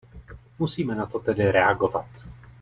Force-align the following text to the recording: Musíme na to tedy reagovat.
Musíme 0.59 0.95
na 0.95 1.05
to 1.05 1.19
tedy 1.19 1.51
reagovat. 1.51 2.07